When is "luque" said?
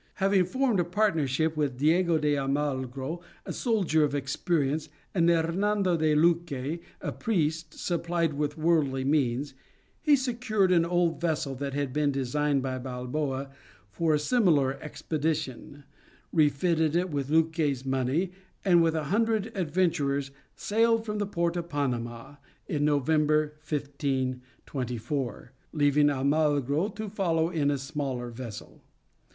6.15-6.79